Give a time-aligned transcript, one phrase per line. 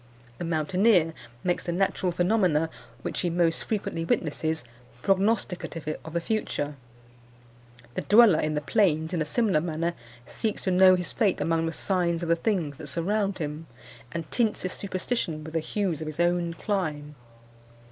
[0.39, 1.13] The mountaineer
[1.43, 2.71] makes the natural phenomena
[3.03, 4.63] which he most frequently witnesses
[5.03, 6.75] prognosticative of the future.
[7.93, 9.93] The dweller in the plains, in a similar manner,
[10.25, 13.67] seeks to know his fate among the signs of the things that surround him,
[14.11, 17.13] and tints his superstition with the hues of his own clime.